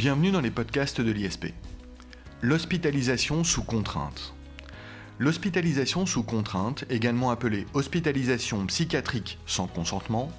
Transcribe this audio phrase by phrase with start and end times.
[0.00, 1.48] Bienvenue dans les podcasts de l'ISP.
[2.40, 4.32] L'hospitalisation sous contrainte.
[5.18, 10.32] L'hospitalisation sous contrainte, également appelée hospitalisation psychiatrique sans consentement,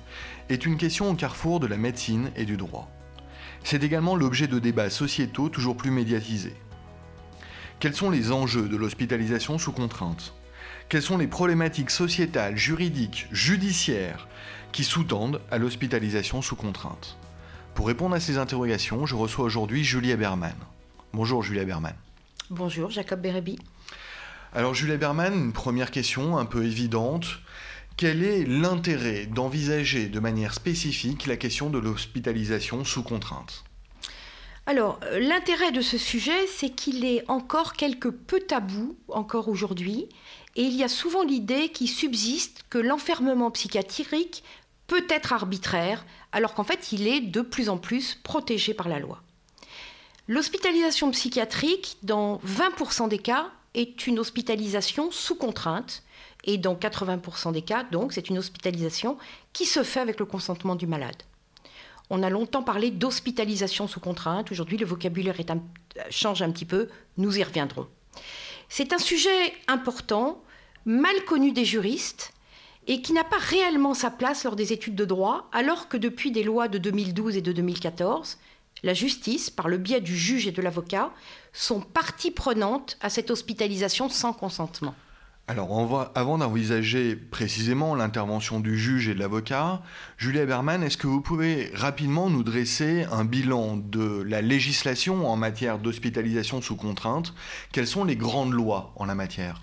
[0.49, 2.89] est une question au carrefour de la médecine et du droit.
[3.63, 6.55] C'est également l'objet de débats sociétaux toujours plus médiatisés.
[7.79, 10.33] Quels sont les enjeux de l'hospitalisation sous contrainte?
[10.89, 14.27] Quelles sont les problématiques sociétales, juridiques, judiciaires
[14.71, 17.15] qui sous-tendent à l'hospitalisation sous contrainte?
[17.75, 20.55] Pour répondre à ces interrogations, je reçois aujourd'hui Julie Berman.
[21.13, 21.95] Bonjour Julie Berman.
[22.49, 23.57] Bonjour Jacob Bérébi.
[24.53, 27.25] Alors Julie Berman, une première question un peu évidente.
[27.95, 33.63] Quel est l'intérêt d'envisager de manière spécifique la question de l'hospitalisation sous contrainte?
[34.65, 40.07] Alors, euh, l'intérêt de ce sujet, c'est qu'il est encore quelque peu tabou, encore aujourd'hui,
[40.55, 44.43] et il y a souvent l'idée qui subsiste que l'enfermement psychiatrique
[44.87, 48.99] peut être arbitraire, alors qu'en fait, il est de plus en plus protégé par la
[48.99, 49.21] loi.
[50.27, 56.03] L'hospitalisation psychiatrique, dans 20% des cas, est une hospitalisation sous contrainte,
[56.43, 59.17] et dans 80% des cas, donc, c'est une hospitalisation
[59.53, 61.23] qui se fait avec le consentement du malade.
[62.09, 64.51] On a longtemps parlé d'hospitalisation sous contrainte.
[64.51, 65.37] Aujourd'hui, le vocabulaire
[66.09, 66.89] change un petit peu.
[67.17, 67.87] Nous y reviendrons.
[68.67, 70.43] C'est un sujet important,
[70.85, 72.33] mal connu des juristes,
[72.87, 76.31] et qui n'a pas réellement sa place lors des études de droit, alors que depuis
[76.31, 78.37] des lois de 2012 et de 2014,
[78.83, 81.11] la justice, par le biais du juge et de l'avocat,
[81.53, 84.95] sont partie prenante à cette hospitalisation sans consentement.
[85.47, 89.81] Alors, avant d'envisager précisément l'intervention du juge et de l'avocat,
[90.17, 95.35] Julia Berman, est-ce que vous pouvez rapidement nous dresser un bilan de la législation en
[95.35, 97.33] matière d'hospitalisation sous contrainte?
[97.73, 99.59] Quelles sont les grandes lois en la matière?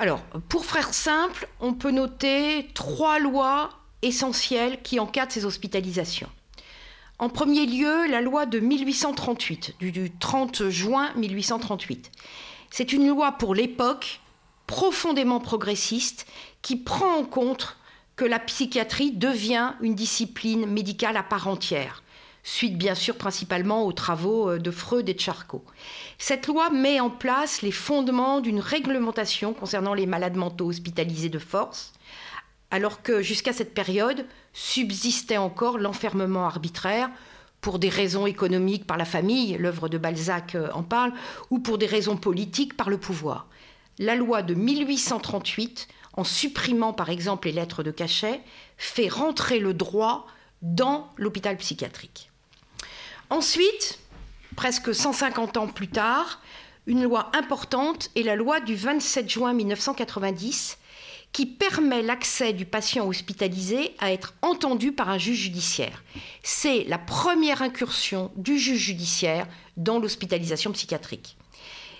[0.00, 3.68] Alors, pour faire simple, on peut noter trois lois
[4.00, 6.30] essentielles qui encadrent ces hospitalisations.
[7.18, 12.12] En premier lieu, la loi de 1838, du 30 juin 1838.
[12.70, 14.22] C'est une loi pour l'époque
[14.66, 16.26] profondément progressiste
[16.62, 17.76] qui prend en compte
[18.16, 22.02] que la psychiatrie devient une discipline médicale à part entière,
[22.42, 25.64] suite bien sûr principalement aux travaux euh, de Freud et de Charcot.
[26.18, 31.38] Cette loi met en place les fondements d'une réglementation concernant les malades mentaux hospitalisés de
[31.38, 31.92] force,
[32.70, 37.10] alors que jusqu'à cette période subsistait encore l'enfermement arbitraire
[37.60, 41.12] pour des raisons économiques par la famille, l'œuvre de Balzac euh, en parle,
[41.50, 43.46] ou pour des raisons politiques par le pouvoir
[44.00, 48.40] la loi de 1838, en supprimant par exemple les lettres de cachet,
[48.78, 50.26] fait rentrer le droit
[50.62, 52.29] dans l'hôpital psychiatrique.
[53.30, 53.98] Ensuite,
[54.56, 56.42] presque 150 ans plus tard,
[56.86, 60.78] une loi importante est la loi du 27 juin 1990
[61.32, 66.02] qui permet l'accès du patient hospitalisé à être entendu par un juge judiciaire.
[66.42, 69.46] C'est la première incursion du juge judiciaire
[69.76, 71.36] dans l'hospitalisation psychiatrique.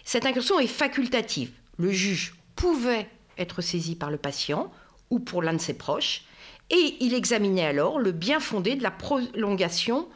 [0.05, 3.09] Cette incursion est facultative le juge pouvait
[3.39, 4.71] être saisi par le patient
[5.09, 6.25] ou pour l'un de ses proches,
[6.69, 10.07] et il examinait alors le bien fondé de la prolongation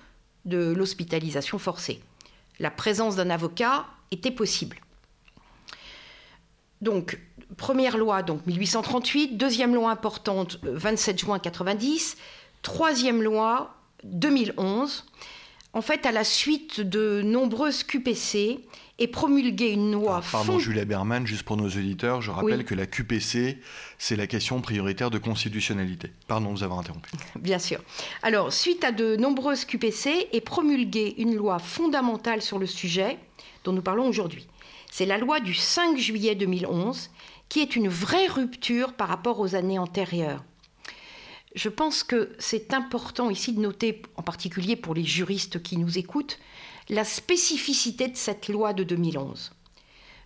[0.45, 2.03] de l'hospitalisation forcée.
[2.59, 4.79] La présence d'un avocat était possible.
[6.81, 7.19] Donc,
[7.57, 12.17] première loi, donc 1838, deuxième loi importante, 27 juin 90,
[12.63, 13.75] troisième loi,
[14.05, 15.05] 2011.
[15.73, 18.61] En fait, à la suite de nombreuses QPC,
[18.99, 20.21] et promulguer une loi.
[20.23, 23.59] Ah, pardon, Julia Berman, juste pour nos auditeurs, je rappelle que la QPC,
[23.99, 26.13] c'est la question prioritaire de constitutionnalité.
[26.29, 27.11] Pardon de vous avoir interrompu.
[27.37, 27.81] Bien sûr.
[28.23, 33.19] Alors, suite à de nombreuses QPC, est promulguée une loi fondamentale sur le sujet
[33.65, 34.47] dont nous parlons aujourd'hui.
[34.93, 37.11] C'est la loi du 5 juillet 2011,
[37.49, 40.45] qui est une vraie rupture par rapport aux années antérieures.
[41.57, 45.99] Je pense que c'est important ici de noter, en particulier pour les juristes qui nous
[45.99, 46.39] écoutent,
[46.89, 49.53] la spécificité de cette loi de 2011.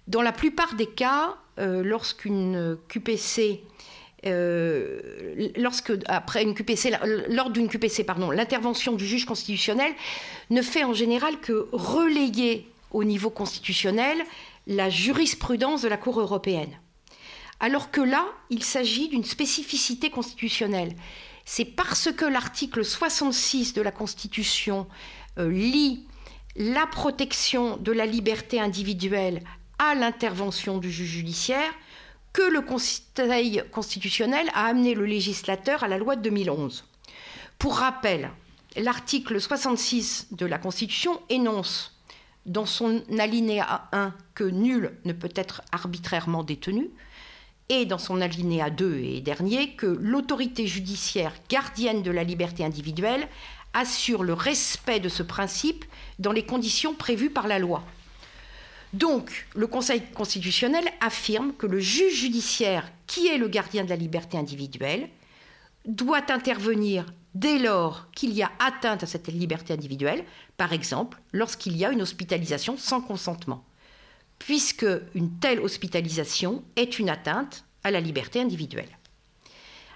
[0.06, 3.62] Dans la plupart des cas, euh, lorsqu'une QPC
[4.26, 6.54] euh, lorsque une
[7.28, 9.92] lors d'une QPC, pardon, l'intervention du juge constitutionnel
[10.50, 14.18] ne fait en général que relayer au niveau constitutionnel
[14.66, 16.80] la jurisprudence de la Cour européenne.
[17.60, 20.94] Alors que là, il s'agit d'une spécificité constitutionnelle.
[21.44, 24.86] C'est parce que l'article 66 de la Constitution
[25.38, 26.07] euh, lit
[26.58, 29.42] la protection de la liberté individuelle
[29.78, 31.72] à l'intervention du juge judiciaire
[32.32, 36.84] que le Conseil constitutionnel a amené le législateur à la loi de 2011.
[37.60, 38.30] Pour rappel,
[38.76, 41.96] l'article 66 de la Constitution énonce
[42.44, 46.90] dans son alinéa 1 que nul ne peut être arbitrairement détenu,
[47.68, 53.28] et dans son alinéa 2 et dernier que l'autorité judiciaire gardienne de la liberté individuelle
[53.74, 55.84] assure le respect de ce principe
[56.18, 57.84] dans les conditions prévues par la loi.
[58.92, 63.96] Donc, le Conseil constitutionnel affirme que le juge judiciaire, qui est le gardien de la
[63.96, 65.10] liberté individuelle,
[65.86, 70.24] doit intervenir dès lors qu'il y a atteinte à cette liberté individuelle,
[70.56, 73.64] par exemple lorsqu'il y a une hospitalisation sans consentement,
[74.38, 78.97] puisque une telle hospitalisation est une atteinte à la liberté individuelle.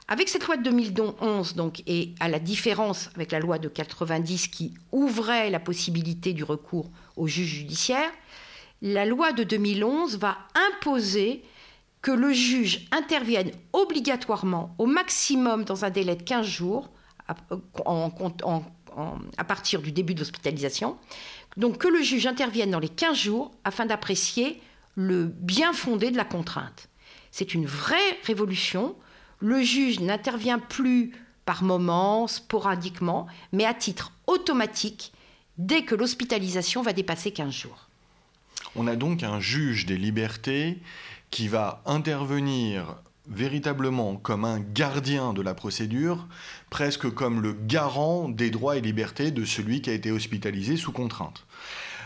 [0.09, 4.49] Avec cette loi de 2011, donc, et à la différence avec la loi de 90
[4.49, 8.11] qui ouvrait la possibilité du recours au juge judiciaire,
[8.83, 10.39] la loi de 2011 va
[10.73, 11.43] imposer
[12.03, 16.91] que le juge intervienne obligatoirement au maximum dans un délai de 15 jours
[17.29, 17.37] à,
[19.39, 20.99] à partir du début de l'hospitalisation.
[21.57, 24.61] Donc que le juge intervienne dans les 15 jours afin d'apprécier
[24.97, 26.89] le bien fondé de la contrainte.
[27.31, 28.97] C'est une vraie révolution.
[29.43, 31.11] Le juge n'intervient plus
[31.45, 35.13] par moments, sporadiquement, mais à titre automatique
[35.59, 37.89] dès que l'hospitalisation va dépasser 15 jours.
[38.77, 40.79] On a donc un juge des libertés
[41.31, 42.95] qui va intervenir
[43.29, 46.29] véritablement comme un gardien de la procédure,
[46.71, 50.93] presque comme le garant des droits et libertés de celui qui a été hospitalisé sous
[50.93, 51.45] contrainte.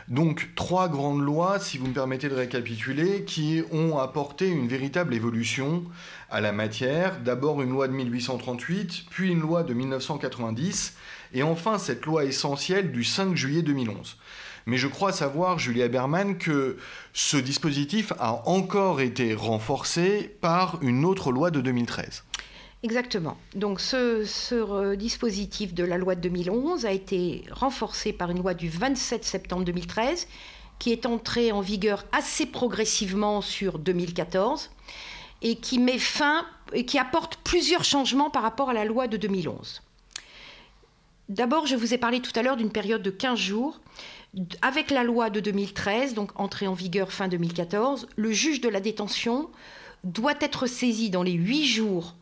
[0.09, 5.15] Donc trois grandes lois, si vous me permettez de récapituler, qui ont apporté une véritable
[5.15, 5.85] évolution
[6.31, 7.19] à la matière.
[7.21, 10.95] D'abord une loi de 1838, puis une loi de 1990,
[11.35, 14.17] et enfin cette loi essentielle du 5 juillet 2011.
[14.67, 16.77] Mais je crois savoir, Julia Berman, que
[17.13, 22.25] ce dispositif a encore été renforcé par une autre loi de 2013.
[22.87, 23.37] Exactement.
[23.57, 28.55] Donc ce, ce, dispositif de la loi de 2011 a été renforcé par une loi
[28.55, 30.29] du 27 septembre 2013
[30.79, 34.71] qui est entrée en vigueur assez progressivement sur 2014
[35.43, 39.17] et qui met fin et qui apporte plusieurs changements par rapport à la loi de
[39.17, 39.83] 2011.
[41.29, 43.81] D'abord, je vous ai parlé tout à l'heure d'une période de 15 jours
[44.63, 48.79] avec la loi de 2013, donc entrée en vigueur fin 2014, le juge de la
[48.79, 49.51] détention
[50.05, 52.15] doit être saisi dans les 8 jours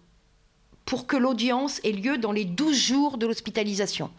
[0.85, 4.11] pour que l'audience ait lieu dans les 12 jours de l'hospitalisation,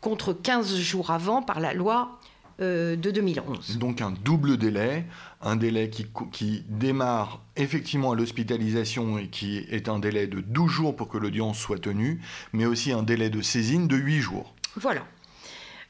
[0.00, 2.18] contre 15 jours avant par la loi
[2.60, 3.78] euh, de 2011.
[3.78, 5.06] Donc un double délai,
[5.40, 10.70] un délai qui, qui démarre effectivement à l'hospitalisation et qui est un délai de 12
[10.70, 12.20] jours pour que l'audience soit tenue,
[12.52, 14.54] mais aussi un délai de saisine de 8 jours.
[14.76, 15.02] Voilà.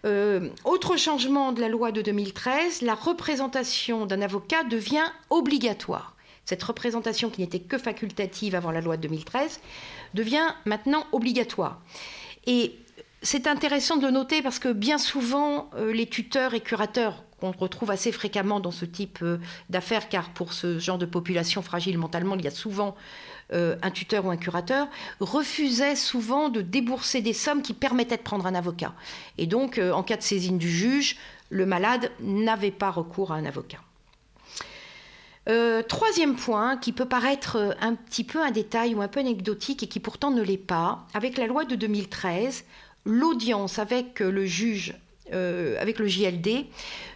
[0.04, 6.11] Euh, autre changement de la loi de 2013, la représentation d'un avocat devient obligatoire.
[6.44, 9.60] Cette représentation qui n'était que facultative avant la loi de 2013
[10.14, 11.80] devient maintenant obligatoire.
[12.46, 12.76] Et
[13.22, 17.52] c'est intéressant de le noter parce que bien souvent, euh, les tuteurs et curateurs qu'on
[17.52, 19.38] retrouve assez fréquemment dans ce type euh,
[19.70, 22.96] d'affaires, car pour ce genre de population fragile mentalement, il y a souvent
[23.52, 24.88] euh, un tuteur ou un curateur,
[25.20, 28.92] refusait souvent de débourser des sommes qui permettaient de prendre un avocat.
[29.38, 31.16] Et donc, en cas de saisine du juge,
[31.50, 33.78] le malade n'avait pas recours à un avocat.
[35.48, 39.82] Euh, troisième point, qui peut paraître un petit peu un détail ou un peu anecdotique
[39.82, 42.64] et qui pourtant ne l'est pas, avec la loi de 2013,
[43.04, 44.94] l'audience avec le juge,
[45.32, 46.66] avec le JLD,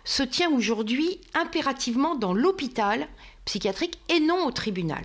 [0.04, 3.06] se tient aujourd'hui impérativement dans l'hôpital
[3.44, 5.04] psychiatrique et non au tribunal.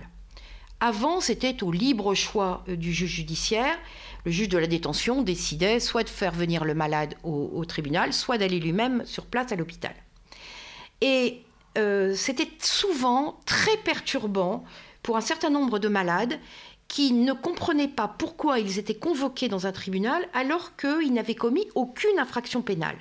[0.84, 3.78] Avant, c'était au libre choix euh, du juge judiciaire.
[4.24, 8.36] Le juge de la détention décidait soit de faire venir le malade au, tribunal, soit
[8.36, 9.94] d'aller lui-même sur place à l'hôpital.
[11.00, 11.42] Et
[11.78, 14.64] euh, c'était souvent très perturbant
[15.02, 16.38] pour un certain nombre de malades
[16.88, 21.66] qui ne comprenaient pas pourquoi ils étaient convoqués dans un tribunal alors qu'ils n'avaient commis
[21.74, 22.98] aucune infraction pénale.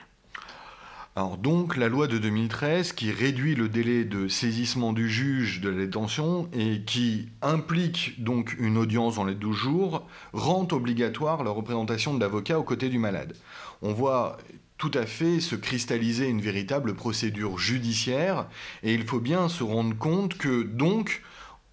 [1.17, 5.67] Alors donc la loi de 2013 qui réduit le délai de saisissement du juge de
[5.67, 11.51] la détention et qui implique donc une audience dans les 12 jours rend obligatoire la
[11.51, 13.35] représentation de l'avocat aux côtés du malade.
[13.81, 14.37] On voit
[14.81, 18.47] tout à fait se cristalliser une véritable procédure judiciaire
[18.81, 21.21] et il faut bien se rendre compte que donc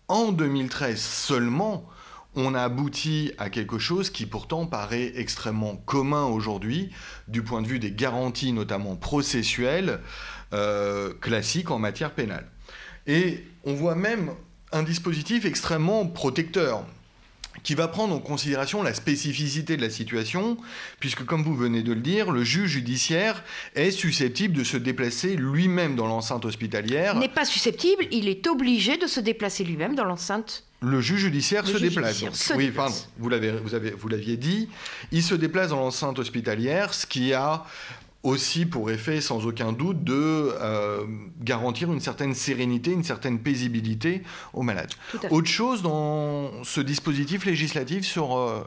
[0.08, 1.88] en 2013 seulement
[2.34, 6.90] on a abouti à quelque chose qui pourtant paraît extrêmement commun aujourd'hui
[7.28, 10.00] du point de vue des garanties notamment processuelles
[10.52, 12.46] euh, classiques en matière pénale.
[13.06, 14.32] Et on voit même
[14.70, 16.84] un dispositif extrêmement protecteur
[17.68, 20.56] qui va prendre en considération la spécificité de la situation,
[21.00, 23.44] puisque comme vous venez de le dire, le juge judiciaire
[23.75, 27.14] est susceptible de se déplacer lui-même dans l'enceinte hospitalière.
[27.16, 31.66] N'est pas susceptible, il est obligé de se déplacer lui-même dans l'enceinte le juge judiciaire
[31.66, 32.52] se déplace.
[32.54, 34.68] oui, pardon, vous l'avez, vous, avez, vous l'aviez dit.
[35.10, 37.64] Il se déplace dans l'enceinte hospitalière, ce qui a
[38.25, 41.04] aussi pour effet, sans aucun doute, de euh,
[41.40, 44.22] garantir une certaine sérénité, une certaine paisibilité
[44.52, 44.90] aux malades.
[45.30, 48.64] Autre chose dans ce dispositif législatif sur euh,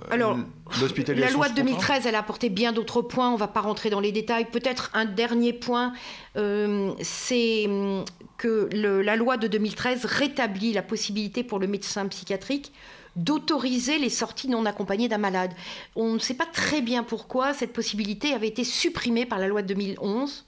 [0.79, 3.61] l'hospitalisation La loi de 2013, elle a apporté bien d'autres points, on ne va pas
[3.61, 4.45] rentrer dans les détails.
[4.45, 5.91] Peut-être un dernier point,
[6.37, 8.05] euh, c'est hum,
[8.37, 12.71] que la loi de 2013 rétablit la possibilité pour le médecin psychiatrique
[13.15, 15.53] d'autoriser les sorties non accompagnées d'un malade.
[15.95, 19.61] On ne sait pas très bien pourquoi cette possibilité avait été supprimée par la loi
[19.61, 20.45] de 2011.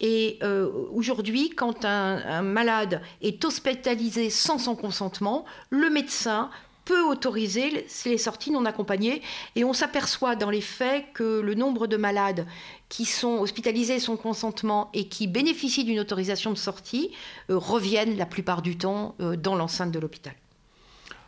[0.00, 6.50] Et euh, aujourd'hui, quand un, malade est hospitalisé sans son consentement, le médecin
[6.86, 9.20] peut autoriser les sorties non accompagnées.
[9.54, 12.46] Et on s'aperçoit dans les faits que le nombre de malades
[12.88, 17.10] qui sont hospitalisés sans consentement et qui bénéficient d'une autorisation de sortie
[17.50, 20.32] euh, reviennent la plupart du temps euh, dans l'enceinte de l'hôpital.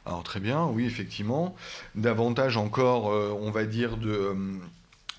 [0.05, 1.55] Alors très bien, oui, effectivement.
[1.95, 4.35] Davantage encore, euh, on va dire, euh,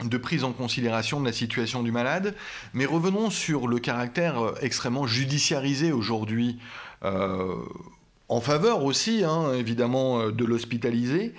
[0.03, 2.35] de, prise en considération de la situation du malade.
[2.73, 6.59] Mais revenons sur le caractère euh, extrêmement judiciarisé aujourd'hui,
[8.29, 11.33] en faveur aussi, hein, évidemment, de l'hospitaliser.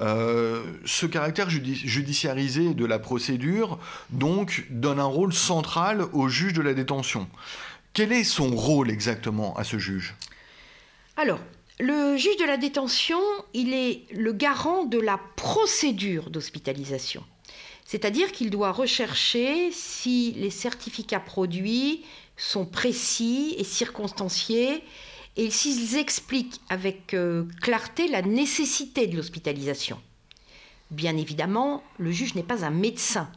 [0.00, 3.78] ce caractère judiciarisé de la procédure,
[4.10, 7.28] donc, donne un rôle central au juge de la détention.
[7.92, 10.16] Quel est son rôle exactement à ce juge?
[11.16, 11.38] Alors,
[11.80, 13.20] le juge de la détention,
[13.52, 17.24] il est le garant de la procédure d'hospitalisation.
[17.84, 22.04] C'est-à-dire qu'il doit rechercher si les certificats produits
[22.36, 24.82] sont précis et circonstanciés
[25.36, 30.00] et s'ils expliquent avec euh, clarté la nécessité de l'hospitalisation.
[30.92, 33.28] Bien évidemment, le juge n'est pas un médecin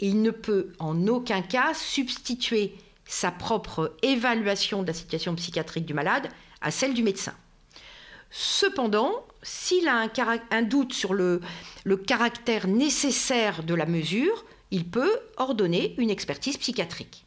[0.00, 2.74] et il ne peut en aucun cas substituer
[3.06, 6.28] sa propre évaluation de la situation psychiatrique du malade
[6.60, 7.34] à celle du médecin.
[8.36, 10.08] Cependant, s'il a
[10.50, 11.40] un, doute sur le,
[12.04, 17.26] caractère nécessaire de la mesure, il peut ordonner une expertise psychiatrique.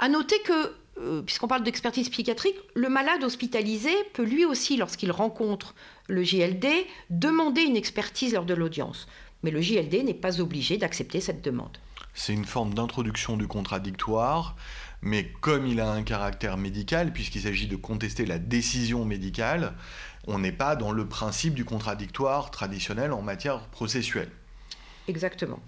[0.00, 5.12] À noter que, euh, puisqu'on parle d'expertise psychiatrique, le malade hospitalisé peut lui aussi, lorsqu'il
[5.12, 5.72] rencontre
[6.08, 6.66] le JLD,
[7.10, 9.06] demander une expertise lors de l'audience.
[9.44, 11.78] Mais le JLD n'est pas obligé d'accepter cette demande.
[12.12, 14.56] C'est une forme d'introduction du contradictoire
[15.02, 19.74] mais comme il a un caractère médical, puisqu'il s'agit de contester la décision médicale,
[20.26, 24.30] on n'est pas dans le principe du contradictoire traditionnel en matière processuelle.
[25.08, 25.60] Exactement.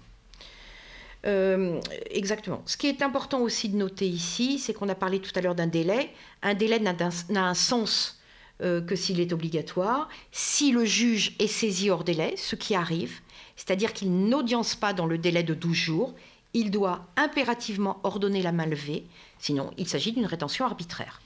[1.25, 2.61] Euh, exactement.
[2.65, 5.55] Ce qui est important aussi de noter ici, c'est qu'on a parlé tout à l'heure
[5.55, 6.11] d'un délai.
[6.41, 6.95] Un délai n'a
[7.41, 8.21] un, sens
[8.61, 10.07] euh, que s'il est obligatoire.
[10.31, 13.19] Si le juge est saisi hors délai, ce qui arrive,
[13.55, 16.15] c'est-à-dire qu'il n'audience pas dans le délai de 12 jours,
[16.55, 19.05] il doit impérativement ordonner la main levée,
[19.39, 21.21] sinon il s'agit d'une rétention arbitraire.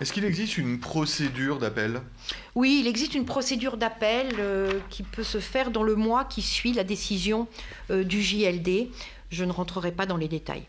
[0.00, 2.02] Est-ce qu'il existe une procédure d'appel?
[2.54, 6.42] Oui, il existe une procédure d'appel euh, qui peut se faire dans le mois qui
[6.42, 7.48] suit la décision
[7.90, 8.90] euh, du JLD.
[9.30, 10.66] Je ne rentrerai pas dans les détails.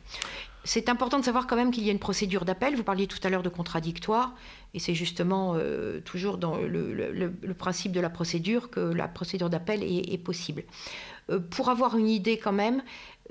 [0.65, 2.75] C'est important de savoir quand même qu'il y a une procédure d'appel.
[2.75, 4.35] Vous parliez tout à l'heure de contradictoire,
[4.73, 9.83] et c'est justement euh, toujours dans le, principe de la procédure que la procédure d'appel
[9.83, 10.63] est, possible.
[11.29, 12.83] Euh, pour avoir une idée quand même,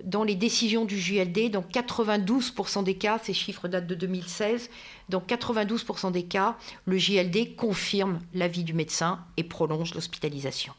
[0.02, 4.70] dans les décisions du JLD, dans 92% des cas, ces chiffres datent de 2016,
[5.08, 6.56] dans 92% des cas,
[6.86, 10.72] le JLD confirme l'avis du médecin et prolonge l'hospitalisation.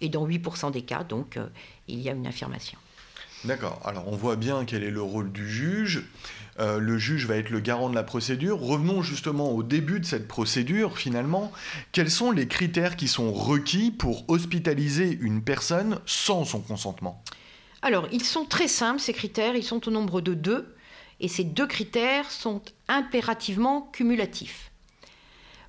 [0.00, 1.46] Et dans 8% des cas, donc, euh,
[1.86, 2.78] il y a une affirmation.
[3.44, 3.80] D'accord.
[3.84, 6.04] Alors on voit bien quel est le rôle du juge.
[6.60, 8.60] Euh, le juge va être le garant de la procédure.
[8.60, 11.50] Revenons justement au début de cette procédure finalement.
[11.92, 17.22] Quels sont les critères qui sont requis pour hospitaliser une personne sans son consentement?
[17.80, 19.56] Alors ils sont très simples ces critères.
[19.56, 20.74] Ils sont au nombre de deux.
[21.20, 24.72] Et ces deux critères sont impérativement cumulatifs.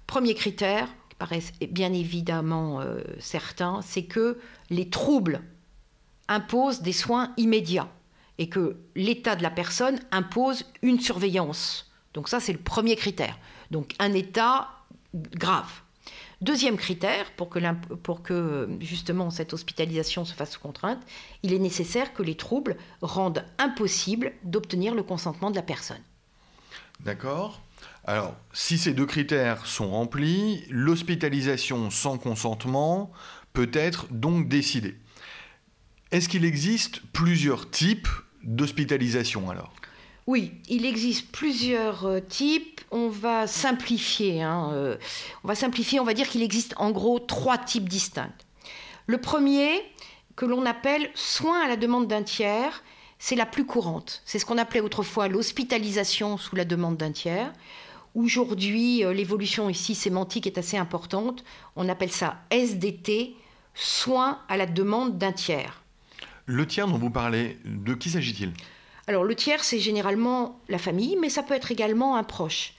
[0.08, 4.40] Premier critère, qui paraît bien évidemment euh, certain, c'est que
[4.70, 5.42] les troubles
[6.28, 7.90] impose des soins immédiats
[8.38, 11.92] et que l'état de la personne impose une surveillance.
[12.14, 13.38] Donc ça, c'est le premier critère.
[13.72, 14.70] Donc un état
[15.14, 15.70] grave.
[16.42, 21.00] Deuxième critère, pour que, justement cette hospitalisation se fasse sous contrainte,
[21.42, 26.02] il est nécessaire que les troubles rendent impossible d'obtenir le consentement de la personne.
[27.00, 27.62] D'accord.
[28.06, 33.12] Alors, si ces deux critères sont remplis, l'hospitalisation sans consentement
[33.54, 34.98] peut être donc décidée.
[36.14, 38.08] Est-ce qu'il existe plusieurs types
[38.44, 39.74] d'hospitalisation alors?
[40.28, 42.82] Oui, il existe plusieurs euh, types.
[42.92, 44.44] On va simplifier.
[44.44, 44.96] Hein, euh,
[45.44, 46.00] on va simplifier.
[46.00, 48.32] On va dire qu'il existe en gros trois types distincts.
[49.08, 49.72] Le premier,
[50.36, 52.84] que l'on appelle soins à la demande d'un tiers,
[53.18, 54.22] c'est la plus courante.
[54.24, 57.52] C'est ce qu'on appelait autrefois l'hospitalisation sous la demande d'un tiers.
[58.14, 61.44] Aujourd'hui, euh, l'évolution ici sémantique est assez importante.
[61.76, 63.36] On appelle ça SDT,
[63.74, 65.83] soins à la demande d'un tiers.
[66.46, 68.52] Le tiers dont vous parlez, de qui s'agit-il?
[69.08, 72.74] Alors le tiers, c'est généralement la famille, mais ça peut être également un proche.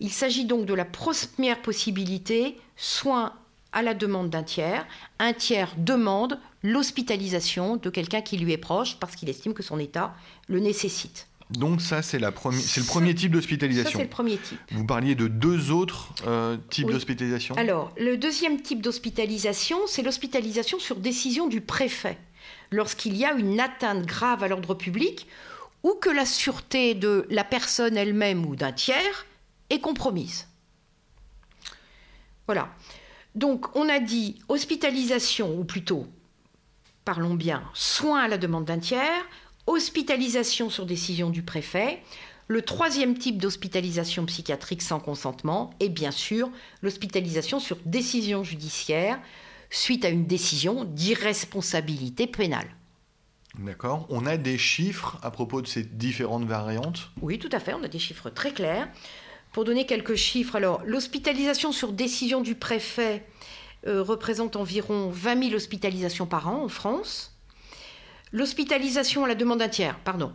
[0.00, 3.34] Il s'agit donc de la première possibilité, soin
[3.72, 4.86] à la demande d'un tiers.
[5.18, 9.78] Un tiers demande l'hospitalisation de quelqu'un qui lui est proche parce qu'il estime que son
[9.78, 10.14] état
[10.48, 11.28] le nécessite.
[11.50, 13.98] Donc ça, c'est, le premier type d'hospitalisation.
[13.98, 14.58] C'est le premier type.
[14.70, 17.56] Vous parliez de deux autres euh, types d'hospitalisation?
[17.56, 22.18] Alors, le deuxième type d'hospitalisation, c'est l'hospitalisation sur décision du préfet.
[22.70, 25.26] Lorsqu'il y a une atteinte grave à l'ordre public
[25.82, 29.26] ou que la sûreté de la personne elle-même ou d'un tiers
[29.70, 30.46] est compromise.
[32.46, 32.68] Voilà.
[33.34, 36.06] Donc, on a dit hospitalisation, ou plutôt,
[37.04, 39.24] parlons bien, soins à la demande d'un tiers,
[39.66, 42.02] hospitalisation sur décision du préfet,
[42.48, 46.50] le troisième type d'hospitalisation psychiatrique sans consentement est bien sûr
[46.82, 49.20] l'hospitalisation sur décision judiciaire
[49.70, 52.68] suite à une décision d'irresponsabilité pénale.
[53.58, 54.06] D'accord.
[54.10, 57.10] On a des chiffres à propos de ces différentes variantes?
[57.20, 57.74] Oui, tout à fait.
[57.74, 58.88] On a des chiffres très clairs.
[59.52, 63.26] Pour donner quelques chiffres, alors l'hospitalisation sur décision du préfet
[63.86, 67.36] euh, représente environ 20 000 hospitalisations par an en France.
[68.30, 70.32] L'hospitalisation à la demande d'un tiers, pardon,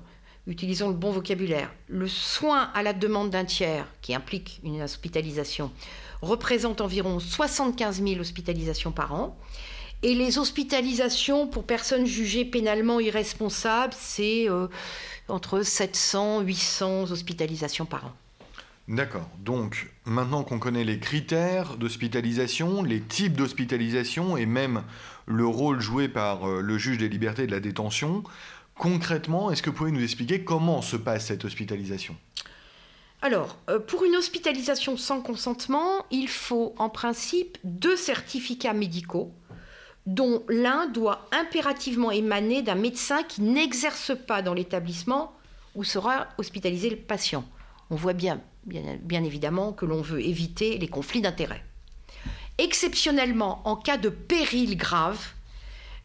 [0.47, 1.73] utilisons le bon vocabulaire.
[1.87, 5.71] Le soin à la demande d'un tiers, qui implique une hospitalisation,
[6.25, 9.37] représente environ 75 000 hospitalisations par an.
[10.03, 14.67] Et les hospitalisations pour personnes jugées pénalement irresponsables, c'est euh,
[15.29, 18.13] entre 700 et 800 hospitalisations par an.
[18.87, 19.27] D'accord.
[19.39, 24.83] Donc, maintenant qu'on connaît les critères d'hospitalisation, les types d'hospitalisation et même
[25.25, 28.23] le rôle joué par euh, le juge des libertés et de la détention,
[28.75, 32.15] concrètement, est-ce que vous pouvez nous expliquer comment se passe cette hospitalisation?
[33.25, 39.31] Alors, euh, pour une hospitalisation sans consentement, il faut en principe deux certificats médicaux,
[40.05, 45.33] dont l'un doit impérativement émaner d'un médecin qui n'exerce pas dans l'établissement
[45.73, 47.43] où sera hospitalisé le patient.
[47.89, 51.63] On voit bien bien, évidemment que l'on veut éviter les conflits d'intérêts.
[52.57, 55.19] Exceptionnellement, en cas de péril grave,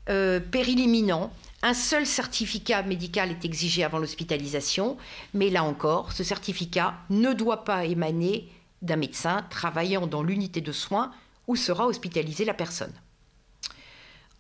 [0.09, 4.97] euh, péril imminent, un seul certificat médical est exigé avant l'hospitalisation,
[5.35, 10.73] mais là encore, ce certificat ne doit pas émaner d'un médecin travaillant dans l'unité de
[10.73, 11.13] soins
[11.47, 12.93] où sera hospitalisée la personne.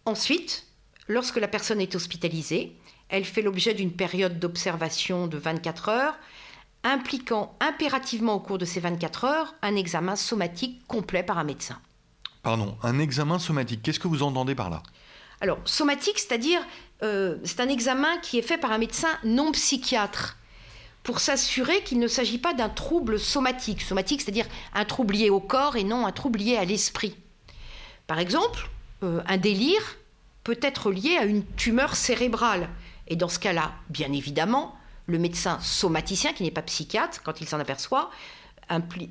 [0.07, 0.67] Ensuite,
[1.09, 2.77] lorsque la personne est hospitalisée,
[3.11, 6.19] elle fait l'objet d'une période d'observation de 24 heures
[6.85, 11.79] impliquant impérativement au cours de ces 24 heures un examen somatique complet par un médecin.
[12.43, 14.83] Pardon, un examen somatique, qu'est-ce que vous entendez par là?
[15.41, 16.61] Alors, somatique, c'est-à-dire,
[17.03, 20.37] euh, c'est un examen qui est fait par un médecin non psychiatre
[21.03, 23.81] pour s'assurer qu'il ne s'agit pas d'un trouble somatique.
[23.81, 27.17] Somatique, c'est-à-dire un trouble lié au corps et non un trouble lié à l'esprit.
[28.07, 28.69] Par exemple,
[29.03, 29.97] euh, un délire
[30.45, 32.69] peut être lié à une tumeur cérébrale.
[33.09, 34.77] Et dans ce cas-là, bien évidemment,
[35.07, 38.11] le médecin somaticien, qui n'est pas psychiatre, quand il s'en aperçoit,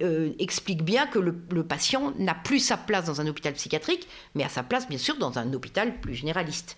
[0.01, 4.43] euh, explique bien que le, patient n'a plus sa place dans un hôpital psychiatrique, mais
[4.43, 6.77] a sa place bien sûr dans un hôpital plus généraliste.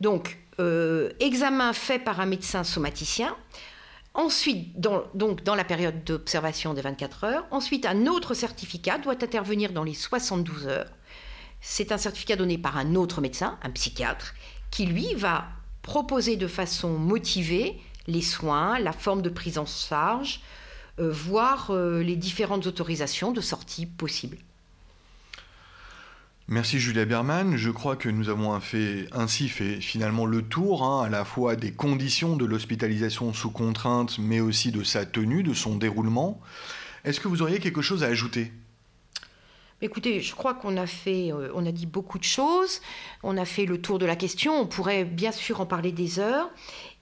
[0.00, 3.36] Donc, euh, examen fait par un médecin somaticien.
[4.14, 9.72] Ensuite, donc dans la période d'observation des 24 heures, ensuite un autre certificat doit intervenir
[9.72, 10.90] dans les 72 heures.
[11.60, 14.34] C'est un certificat donné par un autre médecin, un psychiatre,
[14.70, 15.46] qui lui va
[15.82, 20.40] proposer de façon motivée les soins, la forme de prise en charge,
[20.98, 24.38] euh, voire euh, les différentes autorisations de sortie possibles.
[26.46, 27.56] Merci Julia Berman.
[27.56, 31.56] Je crois que nous avons fait, ainsi fait finalement le tour hein, à la fois
[31.56, 36.38] des conditions de l'hospitalisation sous contrainte, mais aussi de sa tenue, de son déroulement.
[37.04, 38.52] Est-ce que vous auriez quelque chose à ajouter?
[39.80, 42.80] Écoutez, je crois qu'on a fait, euh, on a dit beaucoup de choses,
[43.22, 46.18] on a fait le tour de la question, on pourrait bien sûr en parler des
[46.18, 46.48] heures.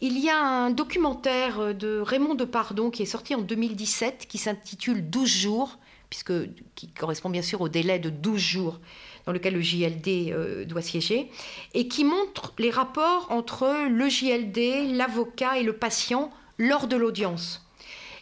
[0.04, 5.08] Il y a un documentaire de Raymond Depardon qui est sorti en 2017 qui s'intitule
[5.08, 5.78] 12 jours,
[6.10, 6.32] puisque,
[6.74, 8.80] qui correspond bien sûr au délai de 12 jours
[9.26, 11.30] dans lequel le JLD euh, doit siéger,
[11.74, 17.64] et qui montre les rapports entre le JLD, l'avocat et le patient lors de l'audience.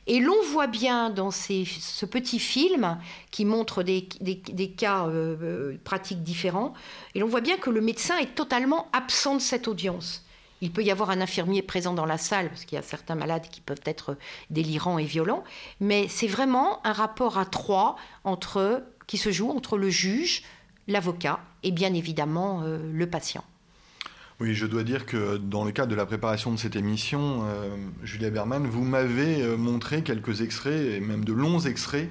[0.06, 2.98] Et l'on voit bien dans ce petit film
[3.30, 4.02] qui montre des,
[4.76, 6.74] cas euh, euh, pratiques différents,
[7.14, 10.26] et l'on voit bien que le médecin est totalement absent de cette audience.
[10.62, 13.14] Il peut y avoir un infirmier présent dans la salle, parce qu'il y a certains
[13.14, 14.16] malades qui peuvent être
[14.51, 15.42] délirants et violents,
[15.81, 20.42] mais c'est vraiment un rapport à trois entre, qui se joue entre le juge,
[20.87, 23.44] l'avocat et bien évidemment euh, le patient.
[24.38, 27.77] Oui, je dois dire que dans le cadre de la préparation de cette émission, euh,
[28.03, 32.09] Julia Berman, vous m'avez euh, montré quelques extraits, et même de longs extraits,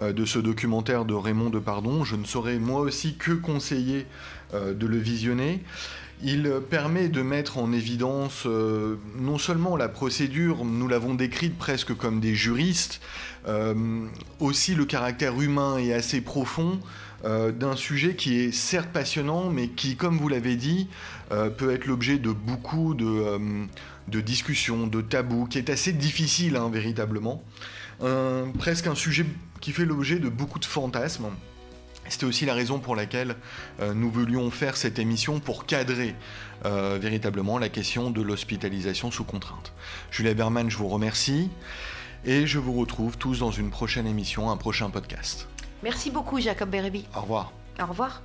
[0.00, 2.02] de ce documentaire de Raymond Depardon.
[2.02, 4.06] Je ne saurais moi aussi que conseiller
[4.52, 5.62] de le visionner.
[6.24, 11.96] Il permet de mettre en évidence euh, non seulement la procédure, nous l'avons décrite presque
[11.96, 13.00] comme des juristes,
[13.48, 13.74] euh,
[14.38, 16.78] aussi le caractère humain et assez profond
[17.24, 20.88] euh, d'un sujet qui est certes passionnant, mais qui, comme vous l'avez dit,
[21.56, 27.42] peut être l'objet de beaucoup de, discussions, de tabous, qui est assez difficile hein, véritablement.
[28.58, 29.24] presque un sujet
[29.60, 31.30] qui fait l'objet de beaucoup de fantasmes.
[32.08, 33.36] C'était aussi la raison pour laquelle
[33.80, 36.14] euh, nous voulions faire cette émission pour cadrer
[36.64, 39.72] euh, véritablement la question de l'hospitalisation sous contrainte.
[40.10, 41.50] Julia Berman, je vous remercie
[42.24, 45.48] et je vous retrouve tous dans une prochaine émission, un prochain podcast.
[45.82, 47.06] Merci beaucoup Jacob Bérébi.
[47.16, 47.52] Au revoir.
[47.80, 48.22] Au revoir.